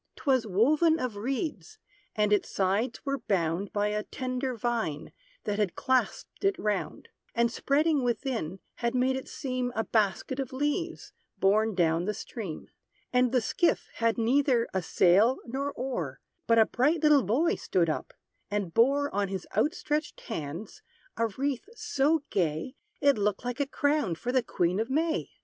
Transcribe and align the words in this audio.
'Twas 0.15 0.47
woven 0.47 0.97
of 0.99 1.15
reeds, 1.15 1.77
and 2.15 2.33
its 2.33 2.49
sides 2.49 3.05
were 3.05 3.19
bound 3.19 3.71
By 3.71 3.89
a 3.89 4.01
tender 4.01 4.55
vine, 4.55 5.11
that 5.43 5.59
had 5.59 5.75
clasped 5.75 6.43
it 6.43 6.57
round; 6.57 7.09
And 7.35 7.51
spreading 7.51 8.01
within, 8.01 8.61
had 8.77 8.95
made 8.95 9.15
it 9.15 9.27
seem 9.27 9.71
A 9.75 9.83
basket 9.83 10.39
of 10.39 10.51
leaves, 10.51 11.13
borne 11.37 11.75
down 11.75 12.05
the 12.05 12.15
stream. 12.15 12.69
And 13.13 13.31
the 13.31 13.41
skiff 13.41 13.89
had 13.93 14.17
neither 14.17 14.67
a 14.73 14.81
sail 14.81 15.37
nor 15.45 15.71
oar; 15.71 16.19
But 16.47 16.57
a 16.57 16.65
bright 16.65 17.03
little 17.03 17.21
boy 17.21 17.53
stood 17.53 17.87
up, 17.87 18.11
and 18.49 18.73
bore, 18.73 19.13
On 19.13 19.27
his 19.27 19.45
outstretched 19.55 20.21
hands, 20.21 20.81
a 21.15 21.27
wreath 21.27 21.69
so 21.75 22.23
gay, 22.31 22.73
It 23.01 23.19
looked 23.19 23.45
like 23.45 23.59
a 23.59 23.67
crown 23.67 24.15
for 24.15 24.31
the 24.31 24.41
Queen 24.41 24.79
of 24.79 24.89
May. 24.89 25.29